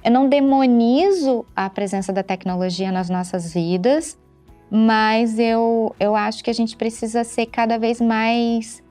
[0.03, 4.17] eu não demonizo a presença da tecnologia nas nossas vidas
[4.69, 8.83] mas eu, eu acho que a gente precisa ser cada vez mais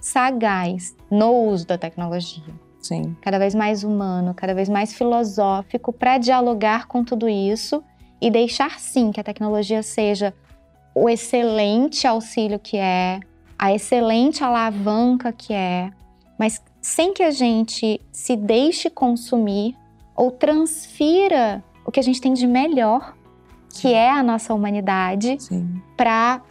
[0.00, 2.54] sagaz no uso da tecnologia.
[2.80, 3.16] Sim.
[3.20, 7.82] Cada vez mais humano, cada vez mais filosófico para dialogar com tudo isso
[8.20, 10.34] e deixar sim que a tecnologia seja
[10.94, 13.20] o excelente auxílio que é,
[13.58, 15.90] a excelente alavanca que é,
[16.38, 19.76] mas sem que a gente se deixe consumir
[20.16, 23.14] ou transfira o que a gente tem de melhor
[23.70, 25.38] que é a nossa humanidade,
[25.96, 26.42] para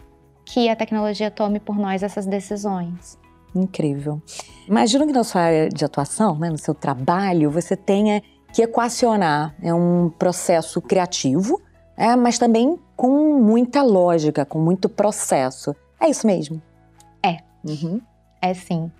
[0.46, 3.18] que a tecnologia tome por nós essas decisões.
[3.54, 4.22] Incrível.
[4.68, 8.22] Imagino que na sua área de atuação, né, no seu trabalho, você tenha
[8.58, 11.62] que equacionar é um processo criativo,
[11.96, 15.76] é, mas também com muita lógica, com muito processo.
[16.00, 16.60] É isso mesmo?
[17.22, 17.38] É.
[17.64, 18.02] Uhum.
[18.42, 18.92] É sim.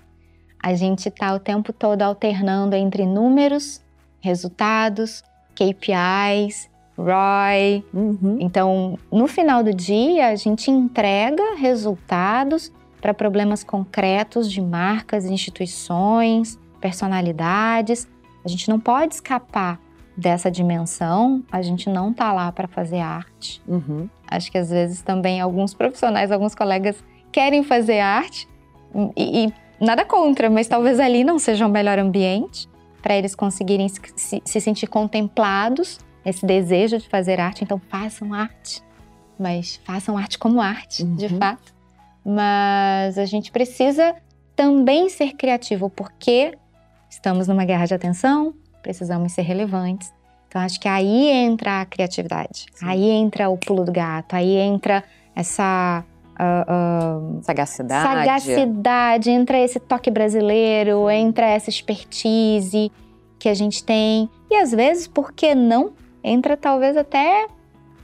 [0.62, 3.82] A gente está o tempo todo alternando entre números,
[4.20, 5.24] resultados,
[5.56, 7.84] KPIs, ROI.
[7.92, 8.38] Uhum.
[8.40, 16.60] Então, no final do dia, a gente entrega resultados para problemas concretos de marcas, instituições,
[16.80, 18.08] personalidades.
[18.48, 19.78] A gente não pode escapar
[20.16, 23.62] dessa dimensão, a gente não tá lá para fazer arte.
[23.68, 24.08] Uhum.
[24.26, 28.48] Acho que às vezes também alguns profissionais, alguns colegas querem fazer arte
[29.18, 29.54] e, e
[29.86, 32.70] nada contra, mas talvez ali não seja o melhor ambiente
[33.02, 37.66] para eles conseguirem se, se sentir contemplados esse desejo de fazer arte.
[37.66, 38.82] Então façam arte,
[39.38, 41.16] mas façam arte como arte, Uhum.
[41.16, 41.76] de fato.
[42.26, 44.16] Mas a gente precisa
[44.56, 46.58] também ser criativo, porque
[47.18, 48.54] estamos numa guerra de atenção,
[48.84, 50.14] precisamos ser relevantes.
[50.48, 52.86] Então acho que aí entra a criatividade, Sim.
[52.88, 55.04] aí entra o pulo do gato, aí entra
[55.36, 56.06] essa
[56.40, 58.08] ah, ah, Sagacidade.
[58.08, 62.92] sagacidade, entra esse toque brasileiro, entra essa expertise
[63.40, 64.30] que a gente tem.
[64.50, 65.94] E às vezes, por que não?
[66.24, 67.48] Entra talvez até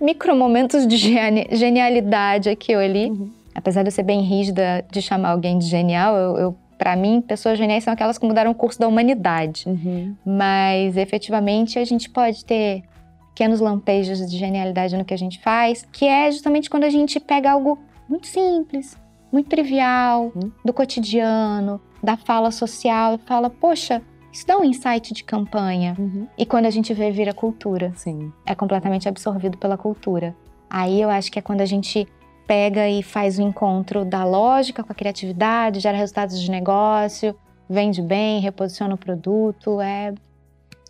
[0.01, 3.09] micromomentos de geni- genialidade aqui ou ali.
[3.09, 3.29] Uhum.
[3.55, 7.21] Apesar de eu ser bem rígida de chamar alguém de genial, eu, eu para mim,
[7.21, 9.63] pessoas geniais são aquelas que mudaram o curso da humanidade.
[9.67, 10.15] Uhum.
[10.25, 12.83] Mas efetivamente a gente pode ter
[13.29, 17.19] pequenos lampejos de genialidade no que a gente faz, que é justamente quando a gente
[17.19, 18.95] pega algo muito simples,
[19.31, 20.51] muito trivial, Hum.
[20.63, 25.95] do cotidiano, da fala social, e fala, poxa, isso dá um insight de campanha.
[25.97, 26.27] Uhum.
[26.37, 28.31] E quando a gente vê vira cultura, Sim.
[28.45, 30.35] é completamente absorvido pela cultura.
[30.69, 32.07] Aí eu acho que é quando a gente
[32.47, 37.35] pega e faz o encontro da lógica com a criatividade, gera resultados de negócio,
[37.69, 40.13] vende bem, reposiciona o produto, é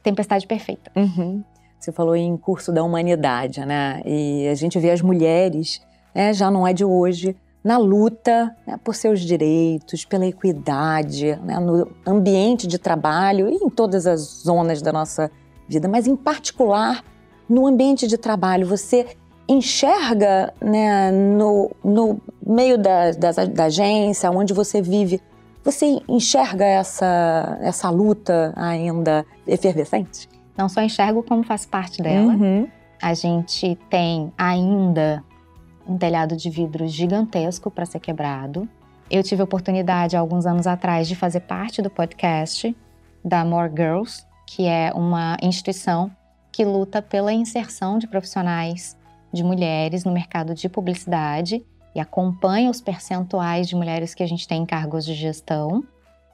[0.01, 0.91] tempestade perfeita.
[0.95, 1.43] Uhum.
[1.79, 4.01] Você falou em curso da humanidade, né?
[4.05, 5.81] E a gente vê as mulheres,
[6.15, 11.59] né, já não é de hoje, na luta né, por seus direitos, pela equidade, né,
[11.59, 15.31] no ambiente de trabalho e em todas as zonas da nossa
[15.67, 17.03] vida, mas em particular
[17.47, 18.67] no ambiente de trabalho.
[18.67, 19.07] Você
[19.47, 25.21] enxerga né, no, no meio da, da, da agência, onde você vive,
[25.63, 30.29] você enxerga essa, essa luta ainda efervescente?
[30.57, 32.33] Não só enxergo como faz parte dela.
[32.33, 32.67] Uhum.
[33.01, 35.23] A gente tem ainda
[35.87, 38.67] um telhado de vidro gigantesco para ser quebrado.
[39.09, 42.75] Eu tive a oportunidade, alguns anos atrás, de fazer parte do podcast
[43.23, 46.11] da More Girls, que é uma instituição
[46.51, 48.97] que luta pela inserção de profissionais
[49.33, 51.65] de mulheres no mercado de publicidade
[51.95, 55.83] e acompanha os percentuais de mulheres que a gente tem em cargos de gestão.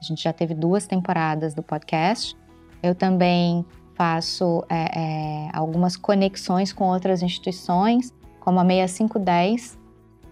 [0.00, 2.36] A gente já teve duas temporadas do podcast.
[2.82, 9.78] Eu também faço é, é, algumas conexões com outras instituições, como a 6510,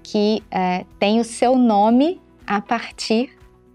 [0.02, 3.30] que é, tem o seu nome a partir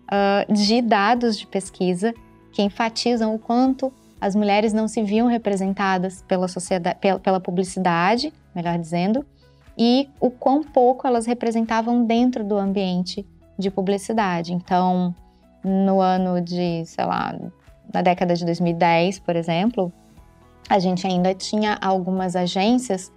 [0.08, 2.14] uh, de dados de pesquisa
[2.52, 8.34] que enfatizam o quanto as mulheres não se viam representadas pela sociedade, pela, pela publicidade,
[8.56, 9.26] melhor dizendo,
[9.78, 13.26] e o quão pouco elas representavam dentro do ambiente
[13.58, 14.54] de publicidade.
[14.54, 15.16] Então,
[15.64, 17.36] no ano de, sei lá,
[17.94, 19.92] na década de 2010, por exemplo,
[20.70, 23.12] a gente ainda tinha algumas agências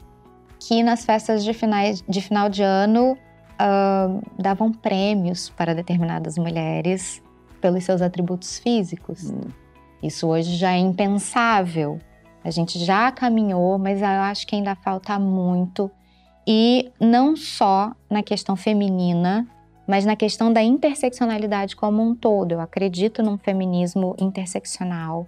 [0.58, 7.22] que nas festas de, finais, de final de ano uh, davam prêmios para determinadas mulheres
[7.60, 9.30] pelos seus atributos físicos.
[9.30, 9.40] Hum.
[10.02, 11.98] Isso hoje já é impensável.
[12.46, 15.90] A gente já caminhou, mas eu acho que ainda falta muito.
[16.46, 19.44] E não só na questão feminina,
[19.84, 22.52] mas na questão da interseccionalidade como um todo.
[22.52, 25.26] Eu acredito num feminismo interseccional.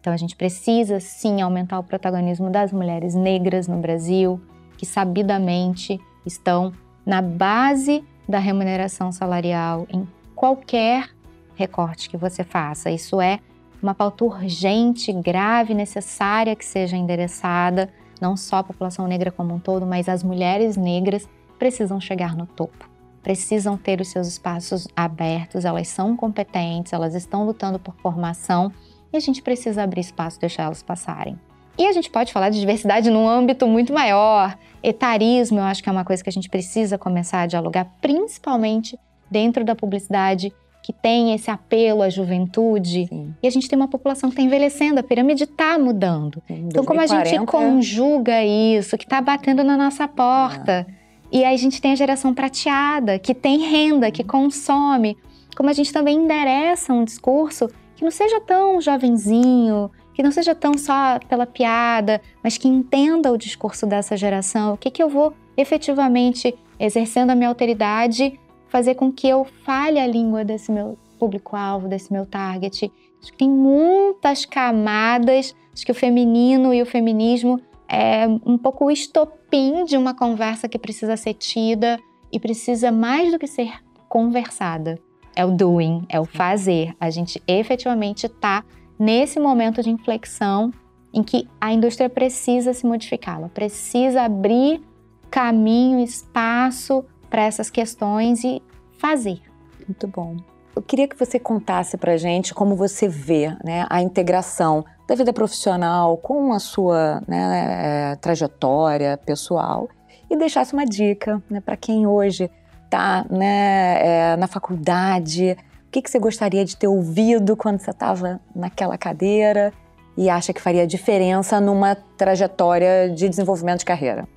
[0.00, 4.40] Então a gente precisa sim aumentar o protagonismo das mulheres negras no Brasil,
[4.78, 6.72] que sabidamente estão
[7.04, 10.06] na base da remuneração salarial em
[10.36, 11.10] qualquer
[11.56, 12.92] recorte que você faça.
[12.92, 13.40] Isso é
[13.82, 17.88] uma pauta urgente, grave, necessária que seja endereçada,
[18.20, 22.46] não só a população negra como um todo, mas as mulheres negras precisam chegar no
[22.46, 22.88] topo.
[23.22, 28.72] Precisam ter os seus espaços abertos, elas são competentes, elas estão lutando por formação
[29.12, 31.38] e a gente precisa abrir espaço e deixar elas passarem.
[31.78, 34.56] E a gente pode falar de diversidade num âmbito muito maior.
[34.82, 38.98] Etarismo, eu acho que é uma coisa que a gente precisa começar a dialogar, principalmente
[39.30, 40.52] dentro da publicidade
[40.82, 43.06] que tem esse apelo à juventude.
[43.06, 43.34] Sim.
[43.42, 46.42] E a gente tem uma população que está envelhecendo, a pirâmide está mudando.
[46.48, 50.86] Então, como a gente 2040, conjuga isso, que está batendo na nossa porta?
[51.32, 55.16] E aí a gente tem a geração prateada, que tem renda, que consome.
[55.56, 60.54] Como a gente também endereça um discurso que não seja tão jovenzinho, que não seja
[60.54, 65.08] tão só pela piada, mas que entenda o discurso dessa geração, o que, que eu
[65.08, 68.38] vou efetivamente, exercendo a minha autoridade,
[68.70, 72.90] fazer com que eu fale a língua desse meu público-alvo, desse meu target.
[73.20, 78.86] Acho que tem muitas camadas, acho que o feminino e o feminismo é um pouco
[78.86, 81.98] o estopim de uma conversa que precisa ser tida
[82.32, 83.72] e precisa mais do que ser
[84.08, 84.98] conversada.
[85.34, 86.94] É o doing, é o fazer.
[87.00, 88.64] A gente efetivamente está
[88.98, 90.72] nesse momento de inflexão
[91.12, 94.80] em que a indústria precisa se modificar, ela precisa abrir
[95.28, 98.60] caminho, espaço para essas questões e
[98.98, 99.40] fazer.
[99.86, 100.36] Muito bom.
[100.74, 105.32] Eu queria que você contasse para gente como você vê né, a integração da vida
[105.32, 109.88] profissional com a sua né, é, trajetória pessoal
[110.30, 112.50] e deixasse uma dica né, para quem hoje
[112.84, 115.56] está né, é, na faculdade.
[115.88, 119.72] O que, que você gostaria de ter ouvido quando você estava naquela cadeira
[120.16, 124.28] e acha que faria diferença numa trajetória de desenvolvimento de carreira?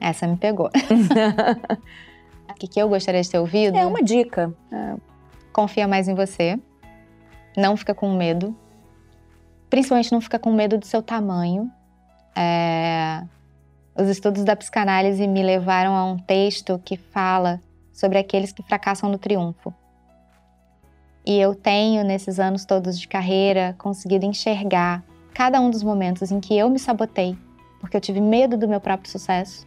[0.00, 0.70] Essa me pegou.
[2.50, 3.74] O que, que eu gostaria de ter ouvido?
[3.74, 4.52] É uma dica.
[4.70, 4.94] É.
[5.50, 6.58] Confia mais em você.
[7.56, 8.54] Não fica com medo.
[9.70, 11.70] Principalmente não fica com medo do seu tamanho.
[12.36, 13.22] É...
[13.96, 17.60] Os estudos da psicanálise me levaram a um texto que fala
[17.92, 19.72] sobre aqueles que fracassam no triunfo.
[21.24, 25.02] E eu tenho, nesses anos todos de carreira, conseguido enxergar
[25.34, 27.36] cada um dos momentos em que eu me sabotei,
[27.78, 29.66] porque eu tive medo do meu próprio sucesso,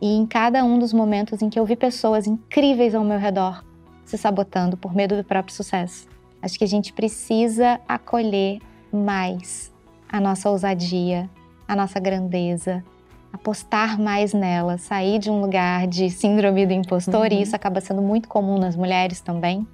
[0.00, 3.64] e em cada um dos momentos em que eu vi pessoas incríveis ao meu redor
[4.04, 6.08] se sabotando por medo do próprio sucesso.
[6.40, 8.58] Acho que a gente precisa acolher
[8.90, 9.72] mais
[10.08, 11.28] a nossa ousadia,
[11.66, 12.82] a nossa grandeza,
[13.30, 17.38] apostar mais nela, sair de um lugar de síndrome do impostor, uhum.
[17.38, 19.66] e isso acaba sendo muito comum nas mulheres também.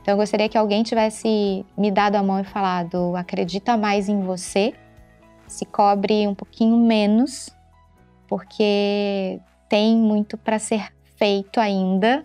[0.00, 4.22] Então eu gostaria que alguém tivesse me dado a mão e falado: acredita mais em
[4.22, 4.72] você,
[5.46, 7.53] se cobre um pouquinho menos
[8.28, 12.24] porque tem muito para ser feito ainda.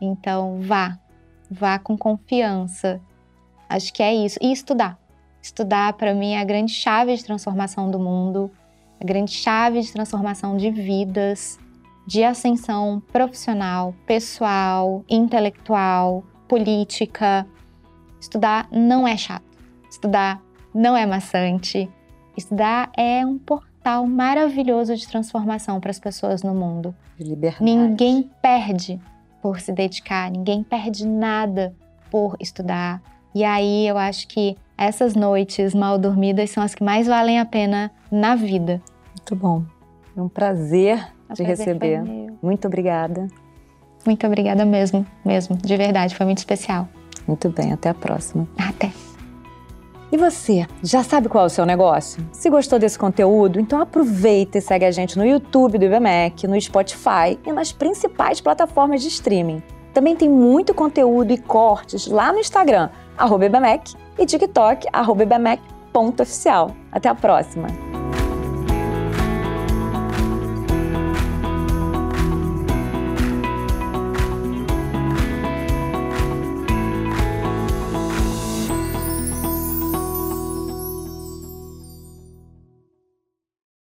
[0.00, 0.98] Então, vá,
[1.50, 3.00] vá com confiança.
[3.68, 4.38] Acho que é isso.
[4.40, 4.98] E estudar.
[5.42, 8.50] Estudar, para mim, é a grande chave de transformação do mundo,
[9.00, 11.58] a grande chave de transformação de vidas,
[12.06, 17.46] de ascensão profissional, pessoal, intelectual, política.
[18.20, 19.44] Estudar não é chato.
[19.90, 20.42] Estudar
[20.74, 21.88] não é maçante.
[22.36, 26.92] Estudar é um portal portal maravilhoso de transformação para as pessoas no mundo.
[27.16, 27.64] De liberdade.
[27.64, 29.00] Ninguém perde
[29.40, 31.72] por se dedicar, ninguém perde nada
[32.10, 33.00] por estudar.
[33.32, 37.44] E aí eu acho que essas noites mal dormidas são as que mais valem a
[37.44, 38.82] pena na vida.
[39.16, 39.62] Muito bom.
[40.16, 40.98] É um prazer
[41.30, 42.02] o te prazer receber.
[42.42, 43.28] Muito obrigada.
[44.04, 46.88] Muito obrigada mesmo, mesmo, de verdade, foi muito especial.
[47.26, 48.48] Muito bem, até a próxima.
[48.56, 49.05] Até.
[50.10, 52.24] E você, já sabe qual é o seu negócio?
[52.30, 56.60] Se gostou desse conteúdo, então aproveita e segue a gente no YouTube do IBMEC, no
[56.60, 59.60] Spotify e nas principais plataformas de streaming.
[59.92, 62.88] Também tem muito conteúdo e cortes lá no Instagram,
[63.18, 66.70] arroba IBMEC, e TikTok, arroba IBMEC.oficial.
[66.92, 68.05] Até a próxima!